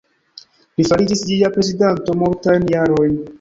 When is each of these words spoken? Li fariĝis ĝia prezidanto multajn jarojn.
Li 0.79 0.85
fariĝis 0.91 1.21
ĝia 1.27 1.51
prezidanto 1.59 2.17
multajn 2.23 2.67
jarojn. 2.77 3.15